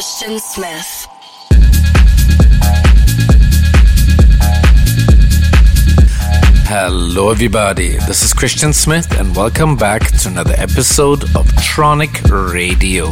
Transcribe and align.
Christian 0.00 0.38
Smith. 0.38 1.06
Hello, 6.64 7.30
everybody. 7.30 7.98
This 8.08 8.22
is 8.22 8.32
Christian 8.32 8.72
Smith, 8.72 9.18
and 9.18 9.36
welcome 9.36 9.76
back 9.76 10.10
to 10.22 10.28
another 10.28 10.54
episode 10.56 11.24
of 11.36 11.46
Tronic 11.60 12.30
Radio. 12.50 13.08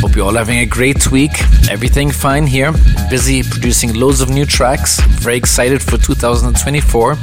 Hope 0.00 0.16
you're 0.16 0.26
all 0.26 0.34
having 0.34 0.58
a 0.58 0.66
great 0.66 1.12
week. 1.12 1.40
Everything 1.70 2.10
fine 2.10 2.48
here. 2.48 2.72
Busy 3.08 3.44
producing 3.44 3.94
loads 3.94 4.20
of 4.20 4.28
new 4.28 4.44
tracks. 4.44 4.98
Very 5.22 5.36
excited 5.36 5.80
for 5.80 5.98
2024. 5.98 7.16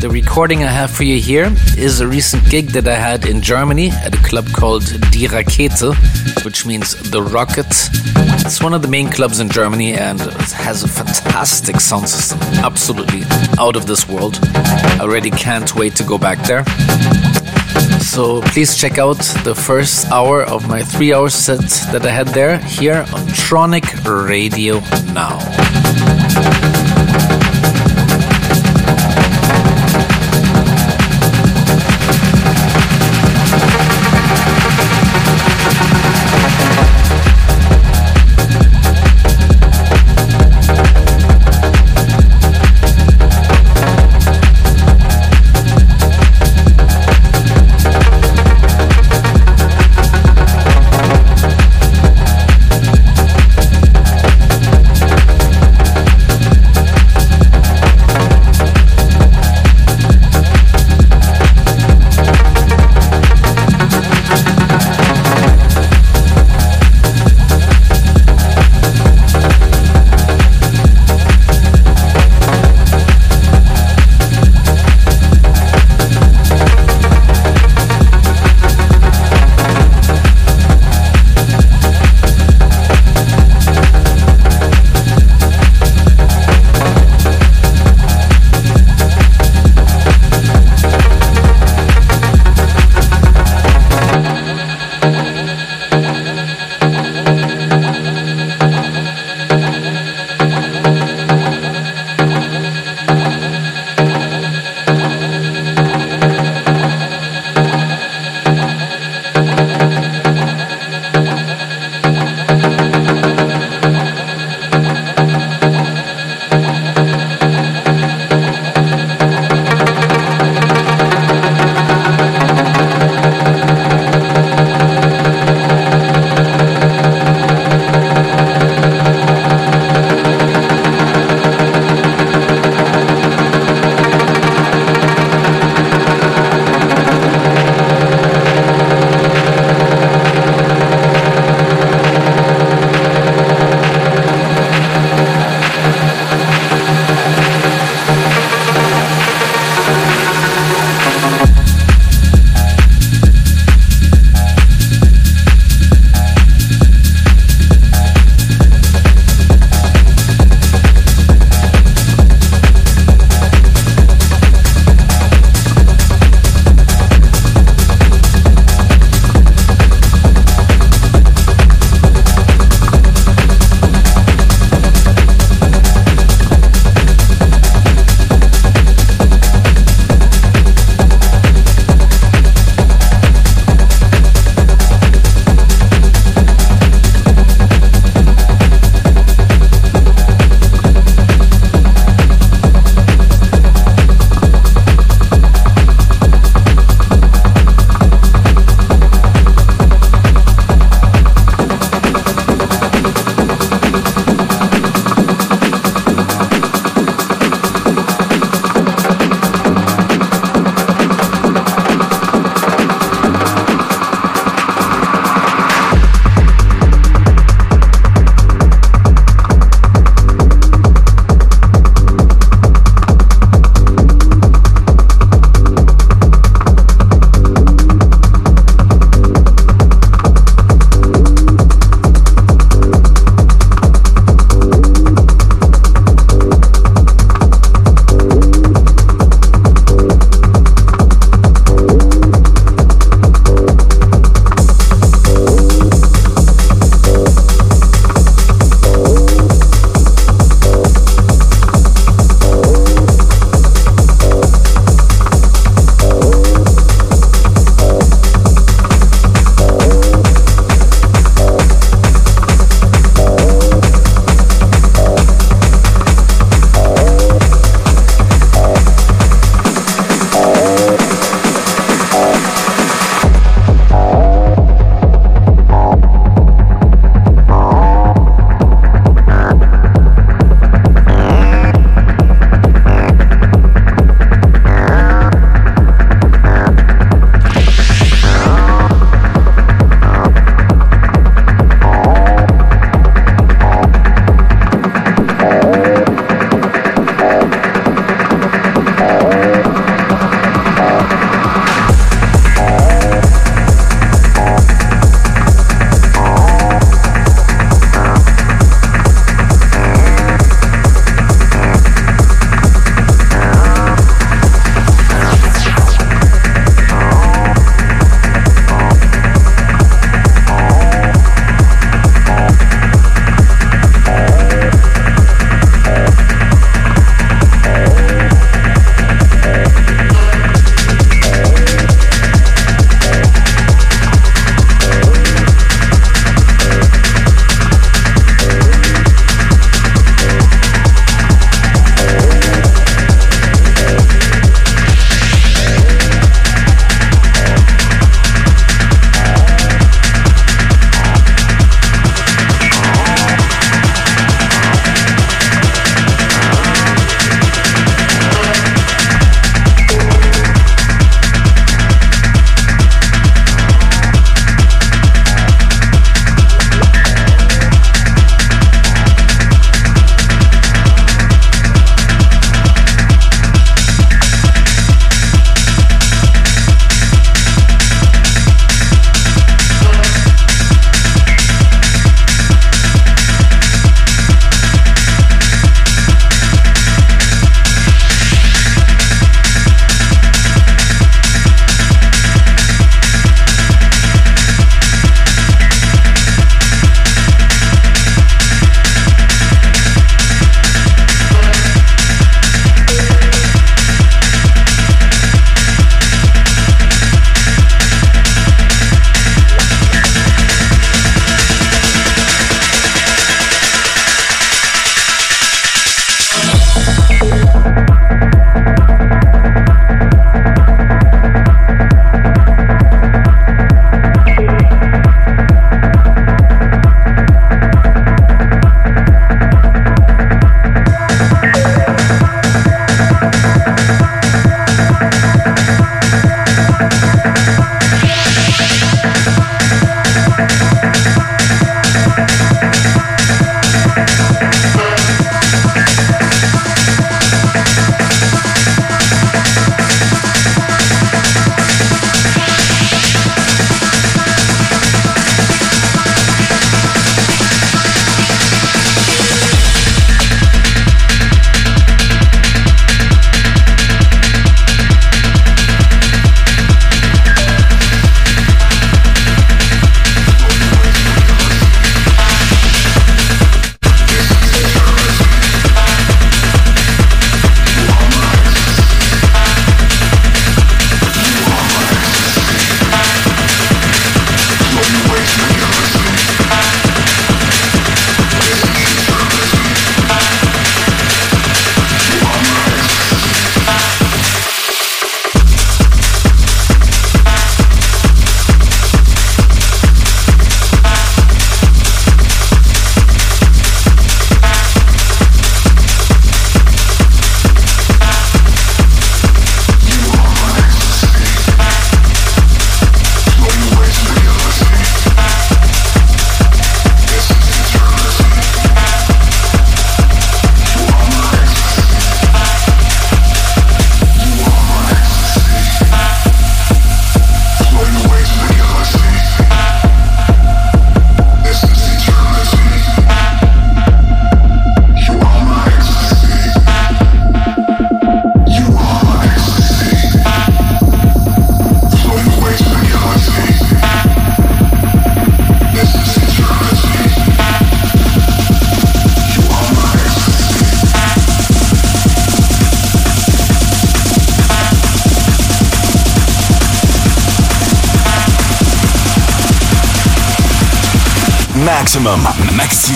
The 0.00 0.08
recording 0.08 0.64
I 0.64 0.68
have 0.68 0.90
for 0.90 1.04
you 1.04 1.20
here 1.20 1.54
is 1.76 2.00
a 2.00 2.08
recent 2.08 2.48
gig 2.48 2.68
that 2.68 2.88
I 2.88 2.94
had 2.94 3.26
in 3.26 3.42
Germany 3.42 3.90
at 3.90 4.14
a 4.14 4.22
club 4.22 4.46
called 4.50 4.86
Die 5.12 5.28
Rakete, 5.28 5.94
which 6.42 6.64
means 6.64 6.94
the 7.10 7.20
rocket. 7.20 7.66
It's 8.46 8.62
one 8.62 8.72
of 8.72 8.80
the 8.80 8.88
main 8.88 9.10
clubs 9.10 9.40
in 9.40 9.50
Germany 9.50 9.92
and 9.92 10.18
has 10.18 10.84
a 10.84 10.88
fantastic 10.88 11.80
sound 11.80 12.08
system. 12.08 12.38
Absolutely 12.64 13.24
out 13.58 13.76
of 13.76 13.84
this 13.86 14.08
world. 14.08 14.38
I 14.42 15.00
already 15.02 15.30
can't 15.30 15.74
wait 15.74 15.96
to 15.96 16.02
go 16.02 16.16
back 16.16 16.38
there. 16.46 16.64
So 18.00 18.40
please 18.40 18.78
check 18.78 18.96
out 18.96 19.18
the 19.44 19.54
first 19.54 20.10
hour 20.10 20.44
of 20.44 20.66
my 20.66 20.82
three 20.82 21.12
hour 21.12 21.28
set 21.28 21.68
that 21.92 22.06
I 22.06 22.10
had 22.10 22.28
there 22.28 22.56
here 22.56 23.04
on 23.12 23.26
Tronic 23.36 23.84
Radio 24.26 24.80
now. 25.12 26.79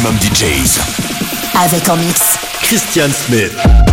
Maximum 0.04 0.18
DJs. 0.18 0.78
Avec 1.54 1.88
en 1.88 1.96
mix. 1.96 2.38
Christian 2.62 3.10
Smith. 3.10 3.83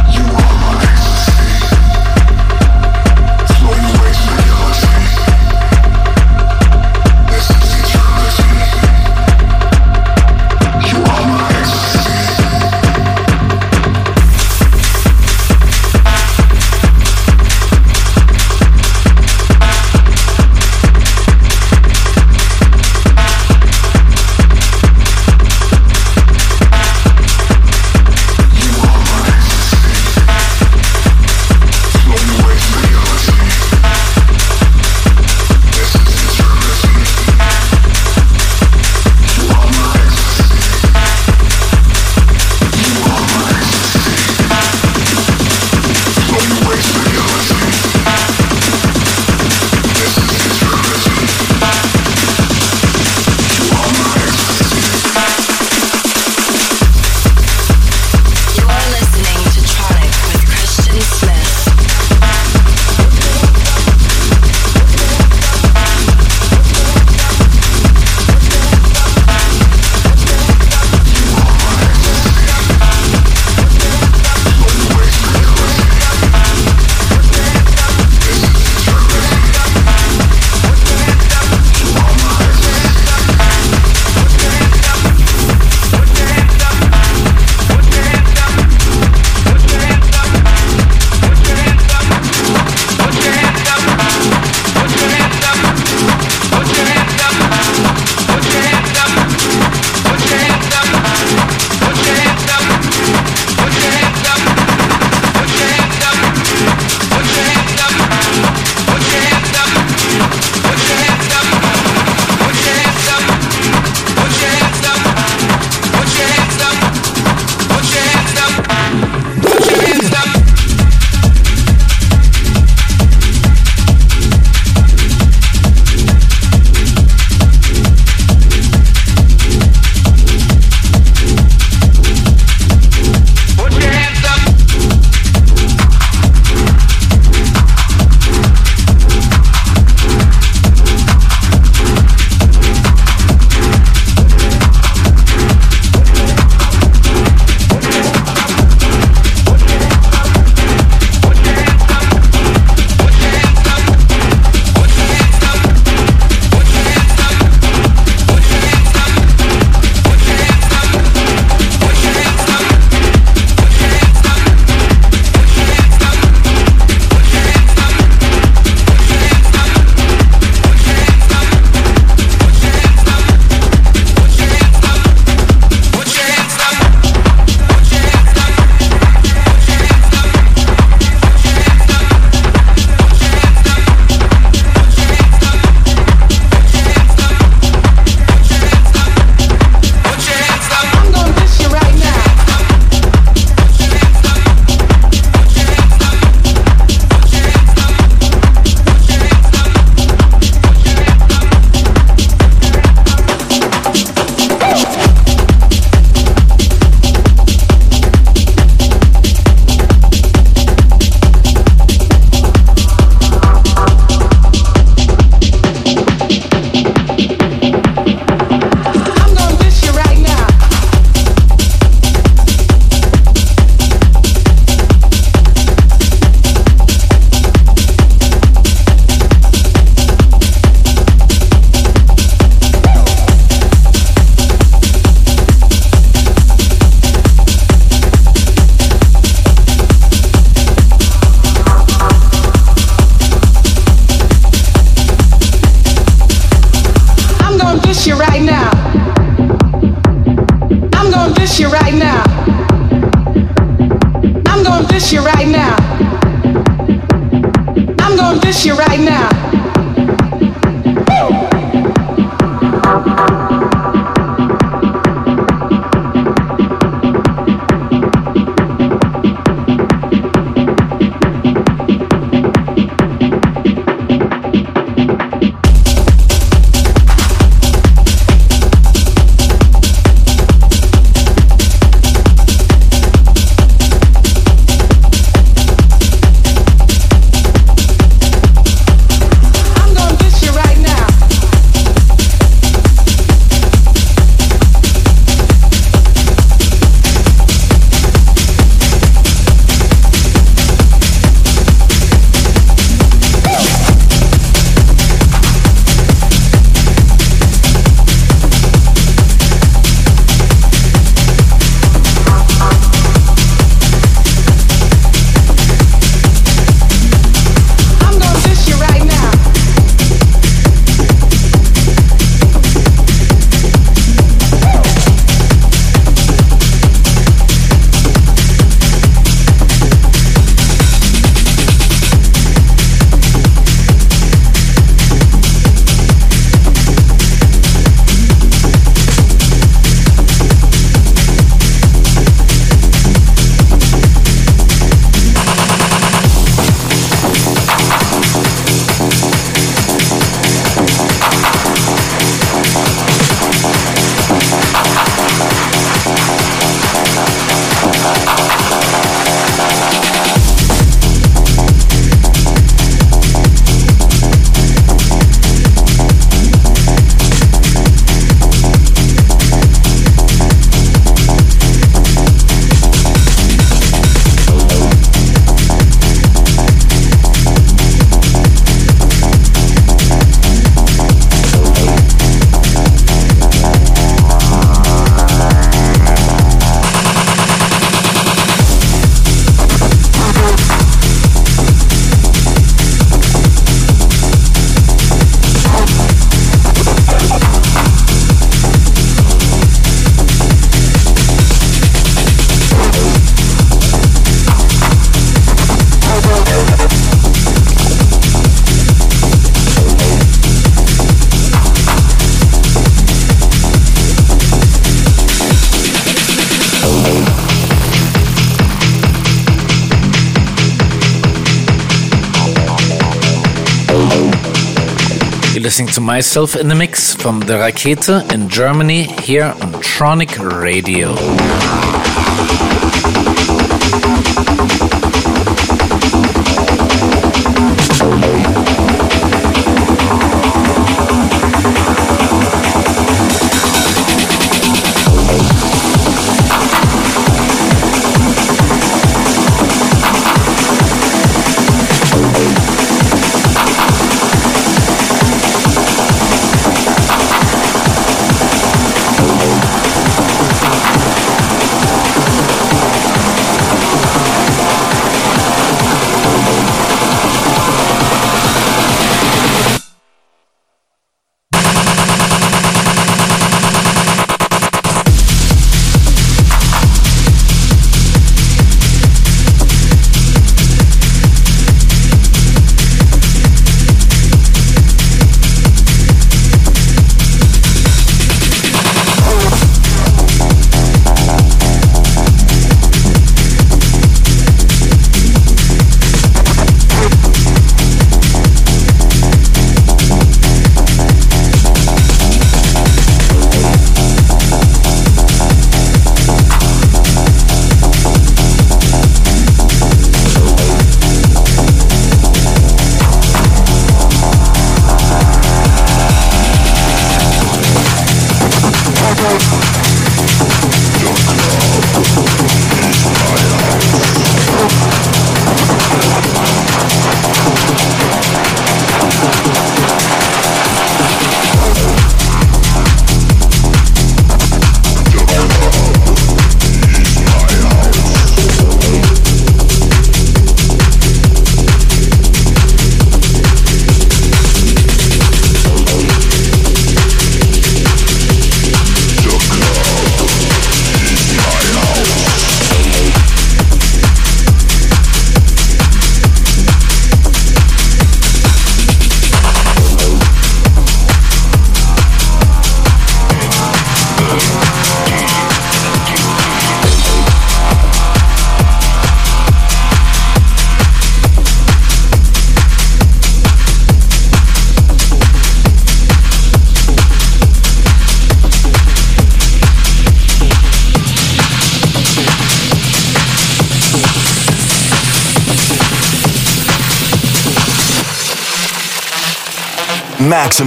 To 425.87 426.00
myself 426.00 426.55
in 426.55 426.67
the 426.70 426.75
mix 426.75 427.13
from 427.15 427.39
the 427.39 427.53
Rakete 427.53 428.31
in 428.31 428.48
Germany 428.48 429.03
here 429.03 429.46
on 429.46 429.74
Tronic 429.81 430.37
Radio. 430.61 431.15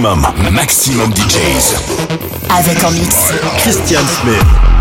Maximum, 0.05 0.51
maximum 0.53 1.13
DJs. 1.15 1.73
Avec 2.49 2.83
en 2.83 2.91
mix. 2.91 3.33
Christian 3.57 4.01
Smith. 4.21 4.74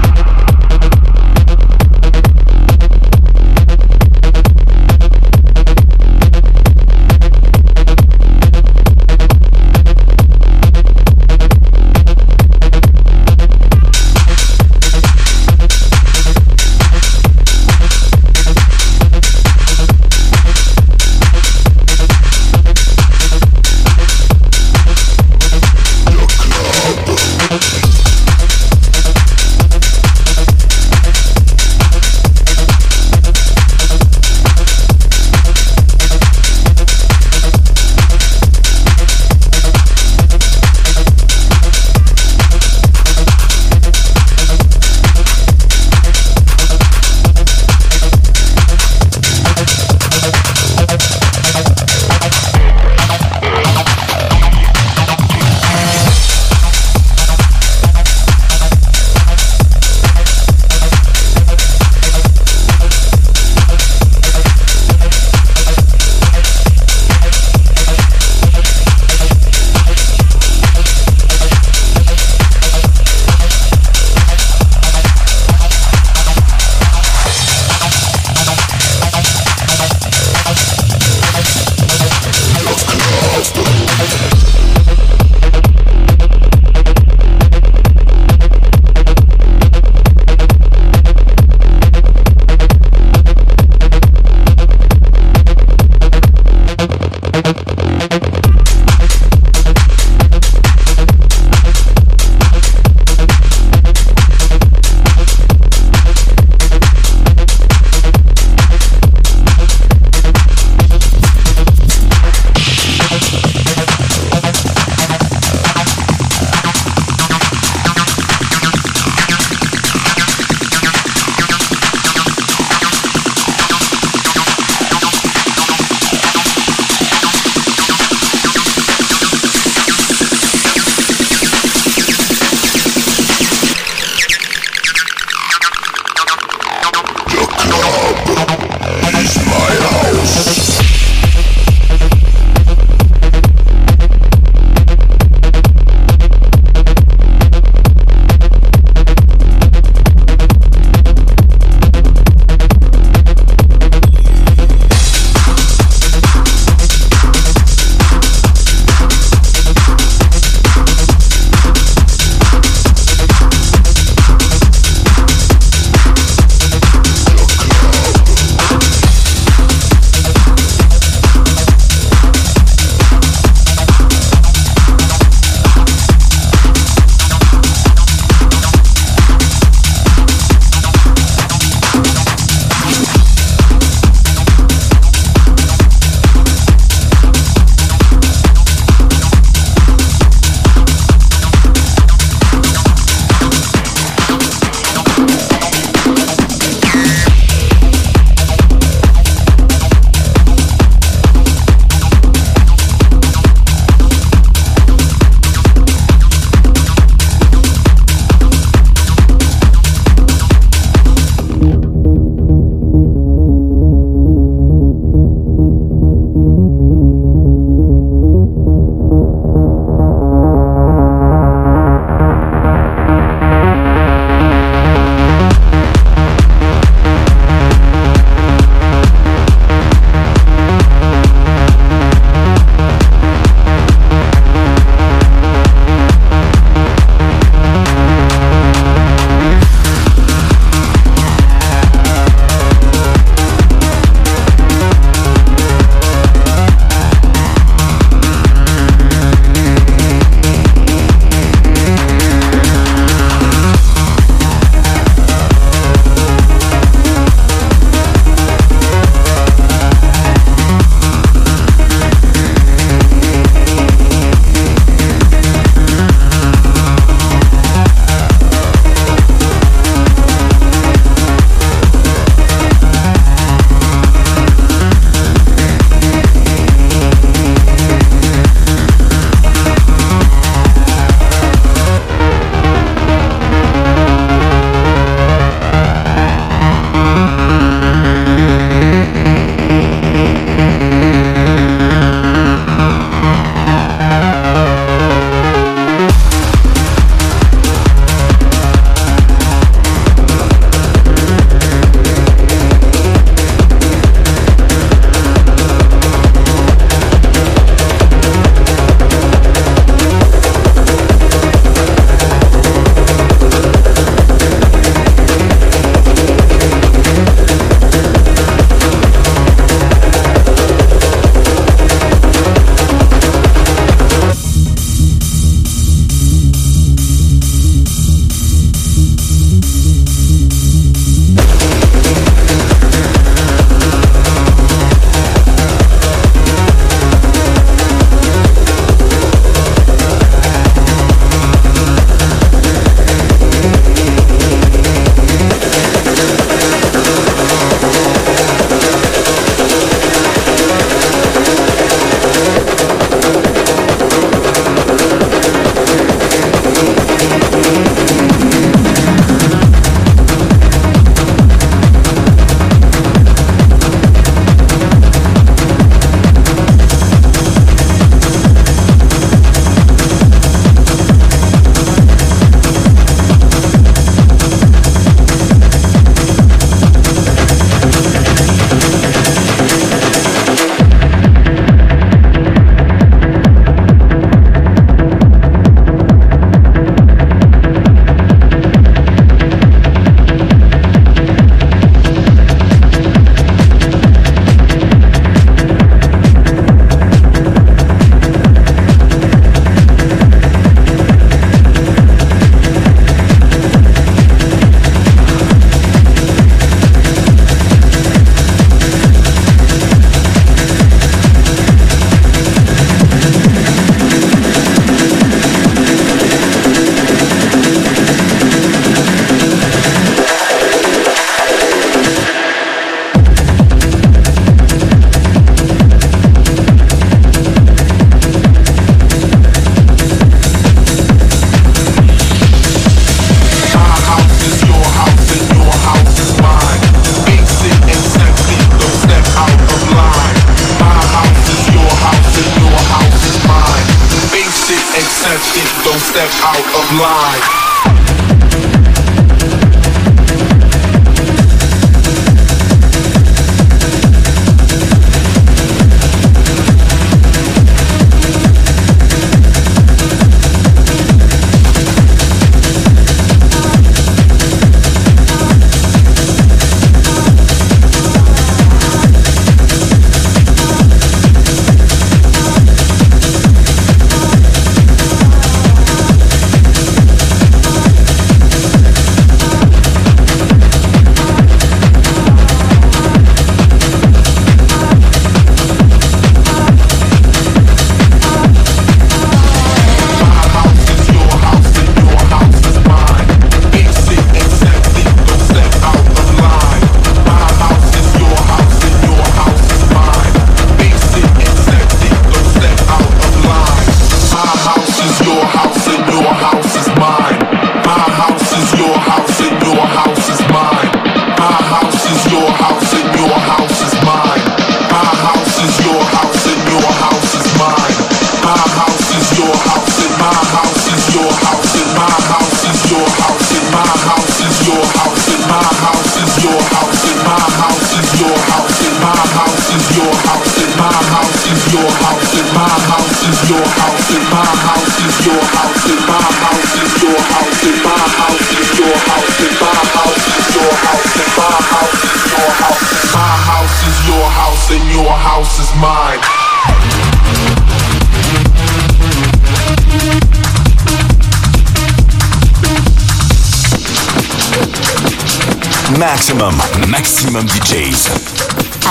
Maximum, 556.24 556.56
maximum 556.88 557.46
DJs. 557.46 558.08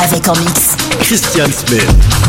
Avec 0.04 0.28
en 0.28 0.36
mix. 0.36 0.78
Christian 1.02 1.48
Smith. 1.52 2.23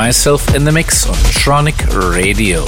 Myself 0.00 0.54
in 0.54 0.64
the 0.64 0.72
mix 0.72 1.06
on 1.06 1.14
Tronic 1.14 2.10
Radio. 2.10 2.64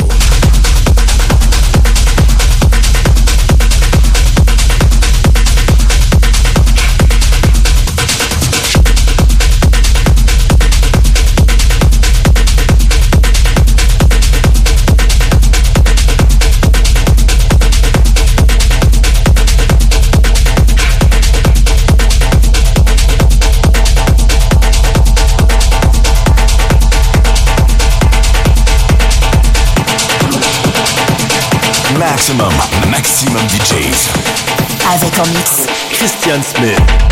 Maximum, 32.22 32.52
maximum 32.88 33.48
DJs. 33.48 34.08
Avec 34.94 35.18
en 35.18 35.26
mix. 35.26 35.66
Christian 35.90 36.40
Smith. 36.40 37.11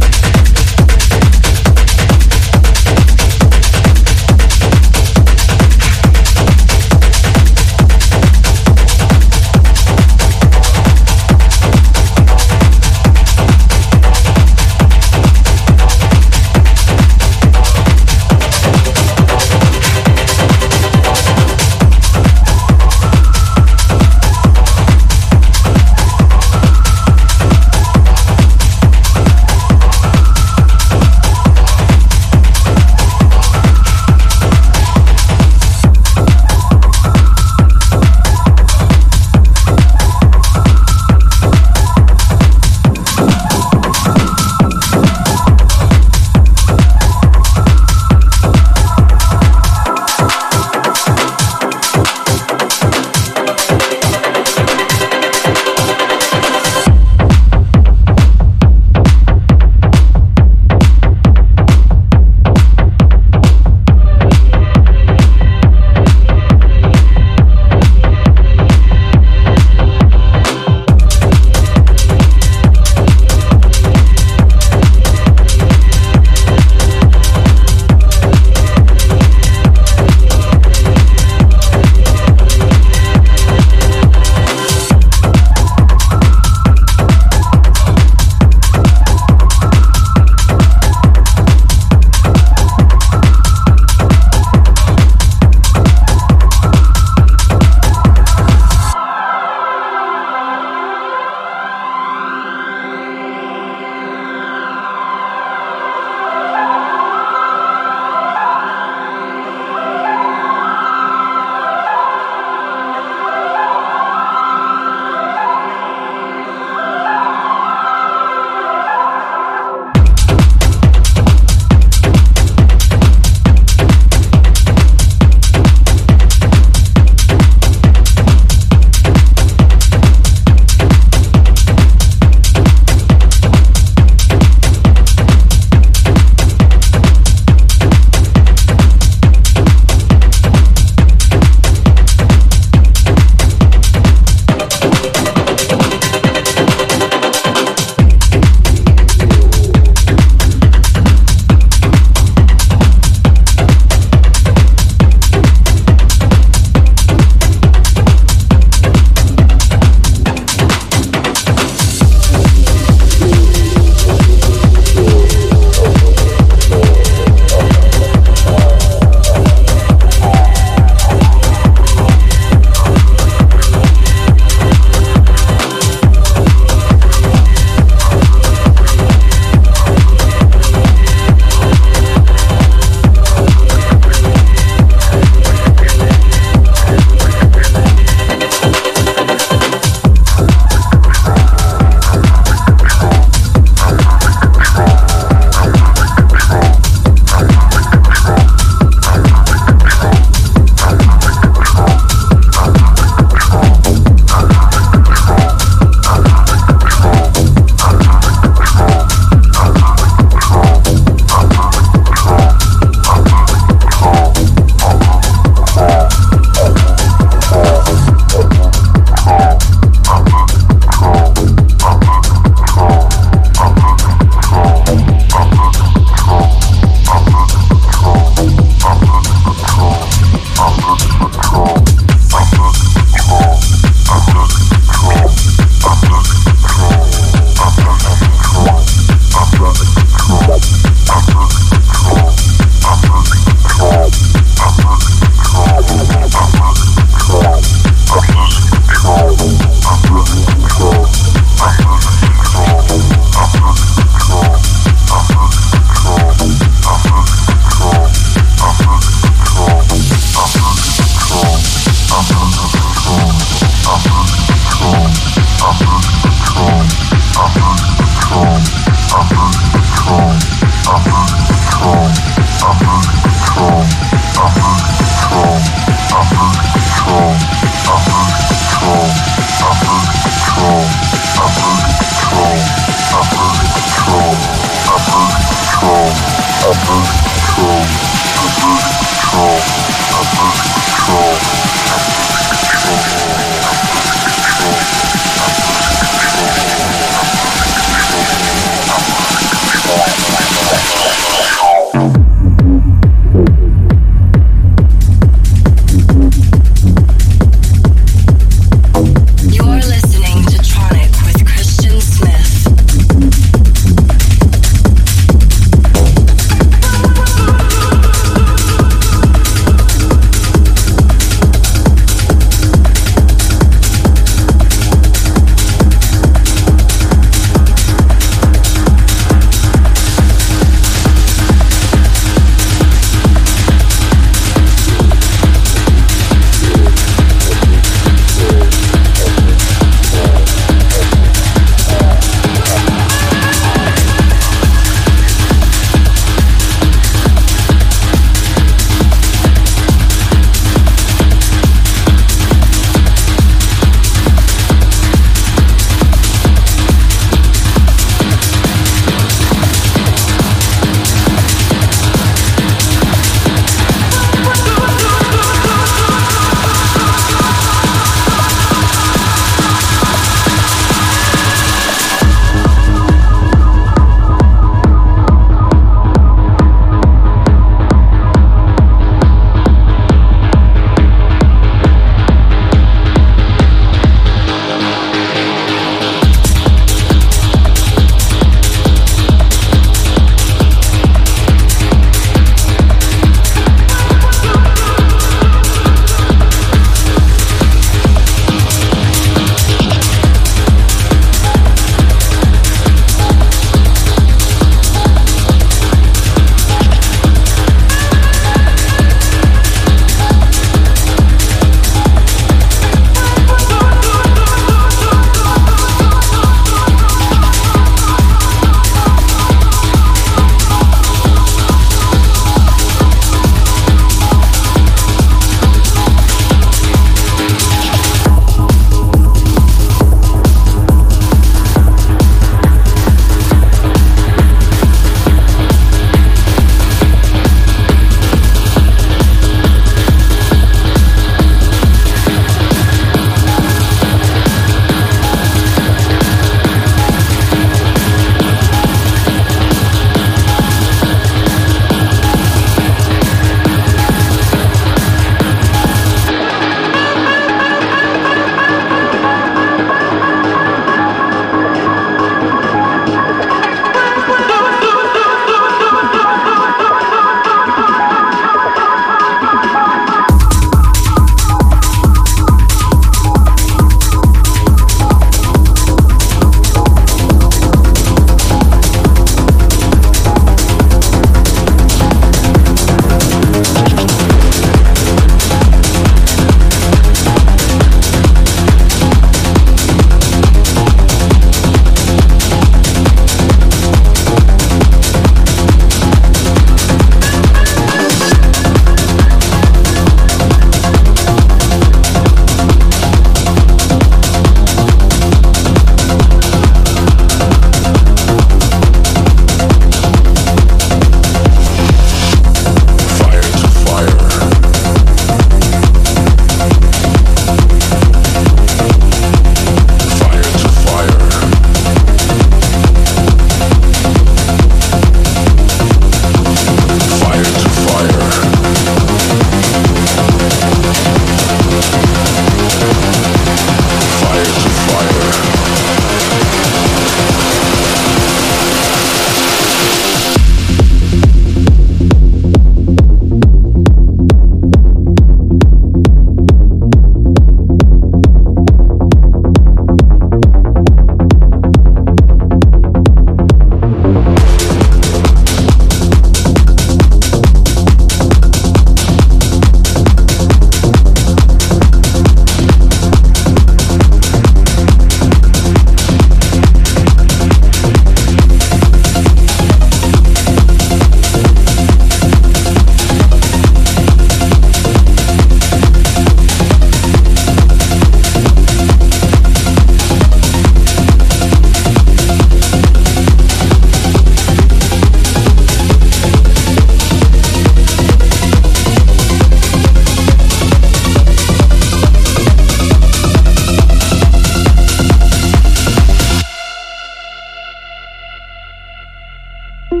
You're 599.92 600.00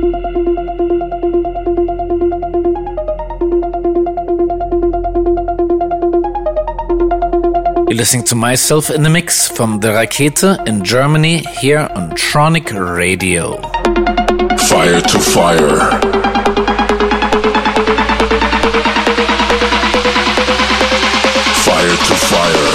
listening 7.94 8.24
to 8.24 8.34
myself 8.34 8.90
in 8.90 9.04
the 9.04 9.10
mix 9.10 9.46
from 9.46 9.78
the 9.78 9.88
Rakete 9.88 10.66
in 10.66 10.82
Germany 10.82 11.44
here 11.60 11.88
on 11.94 12.10
Tronic 12.12 12.72
Radio. 12.72 13.60
Fire 14.58 15.00
to 15.00 15.20
fire. 15.20 16.00
Fire 21.62 21.96
to 21.96 22.14
fire. 22.26 22.72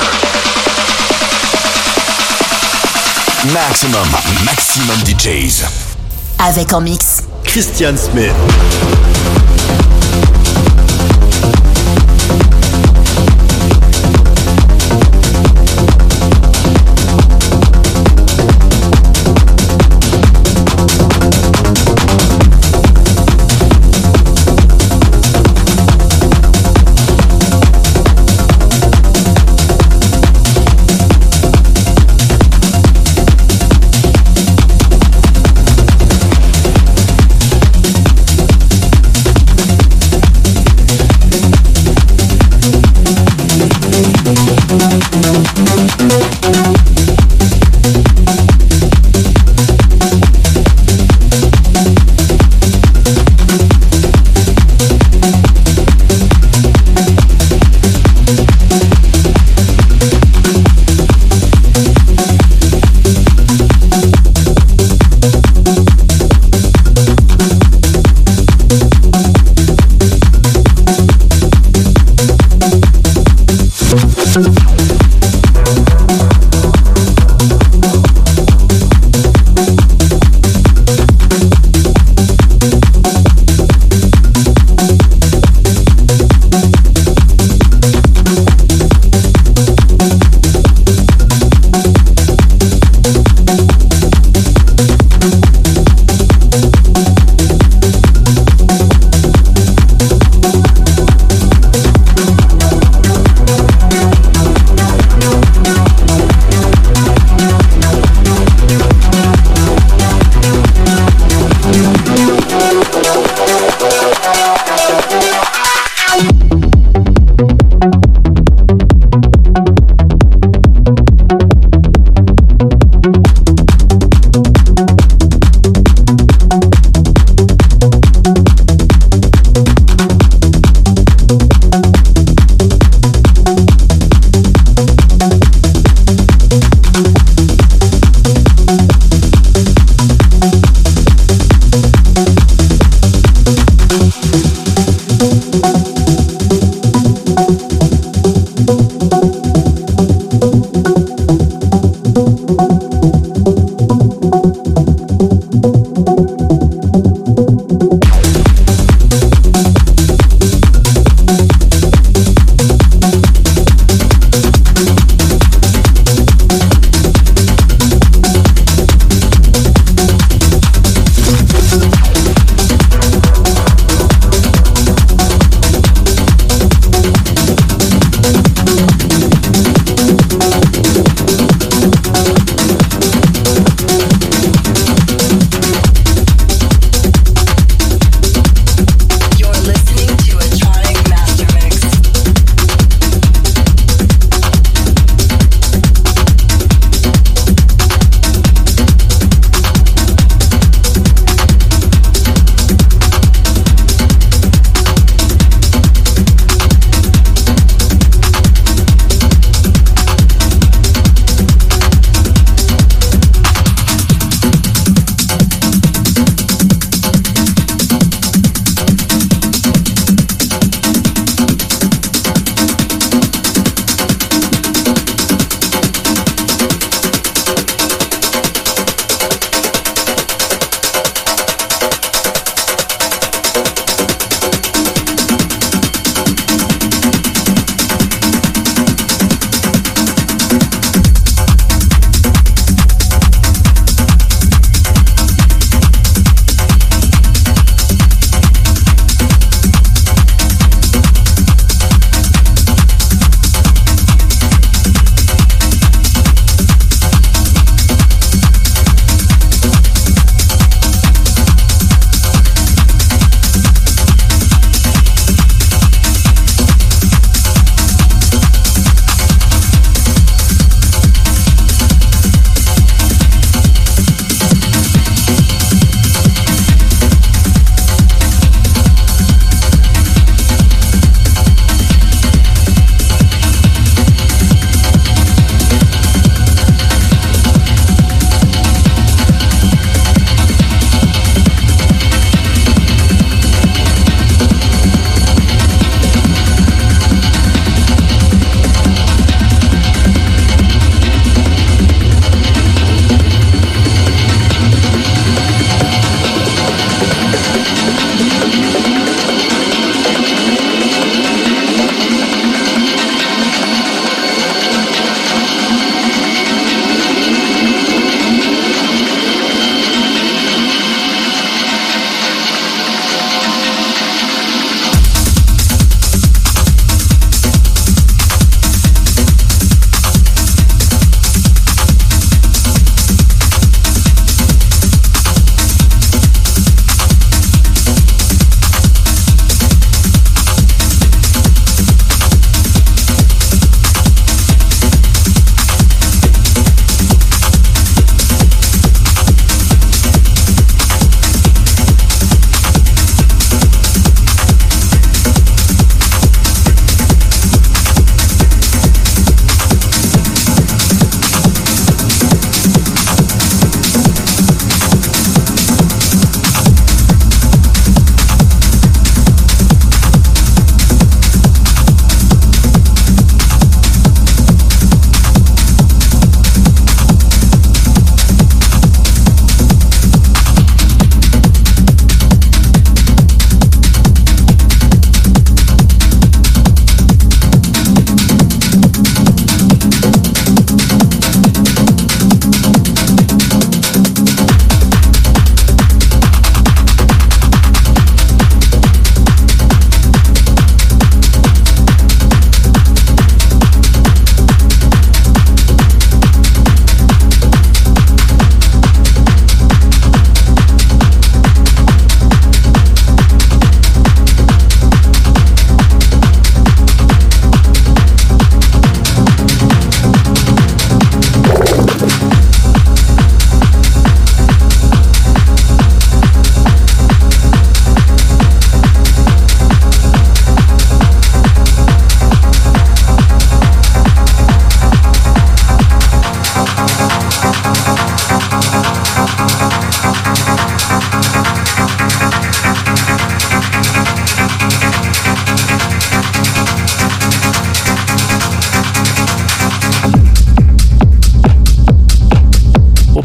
Maxximum, 3.53 4.07
maxximum 4.45 4.95
DJs. 4.99 5.90
Avec 6.43 6.73
en 6.73 6.81
mix. 6.81 7.21
Christian 7.43 7.95
Smith. 7.95 8.33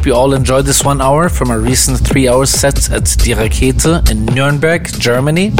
Hope 0.06 0.12
you 0.14 0.20
all 0.20 0.34
enjoyed 0.34 0.64
this 0.64 0.84
one 0.84 1.00
hour 1.00 1.28
from 1.28 1.50
our 1.50 1.58
recent 1.58 1.98
three 1.98 2.28
hour 2.28 2.46
set 2.46 2.92
at 2.92 3.02
Die 3.18 3.34
Rakete 3.34 4.08
in 4.08 4.24
Nuremberg, 4.26 4.86
Germany. 5.00 5.52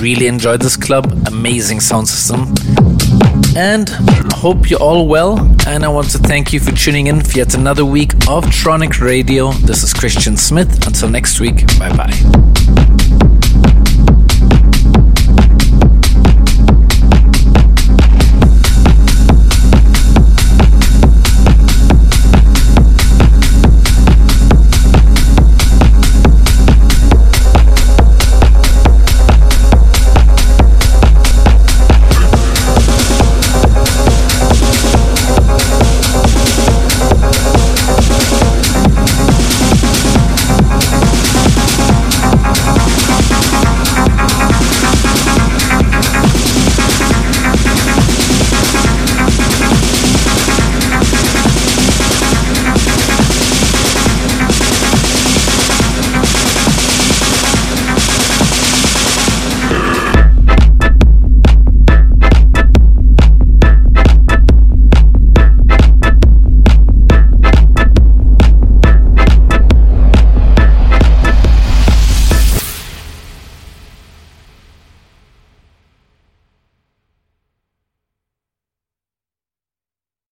Really 0.00 0.26
enjoyed 0.26 0.60
this 0.62 0.76
club, 0.76 1.06
amazing 1.28 1.78
sound 1.78 2.08
system. 2.08 2.52
And 3.54 3.88
hope 4.32 4.68
you're 4.68 4.80
all 4.80 5.06
well. 5.06 5.38
And 5.68 5.84
I 5.84 5.88
want 5.88 6.10
to 6.10 6.18
thank 6.18 6.52
you 6.52 6.58
for 6.58 6.72
tuning 6.72 7.06
in 7.06 7.20
for 7.20 7.38
yet 7.38 7.54
another 7.54 7.84
week 7.84 8.14
of 8.26 8.44
Tronic 8.46 9.00
Radio. 9.00 9.52
This 9.52 9.84
is 9.84 9.94
Christian 9.94 10.36
Smith. 10.36 10.84
Until 10.84 11.08
next 11.08 11.38
week, 11.38 11.64
bye 11.78 11.94
bye. 11.96 12.87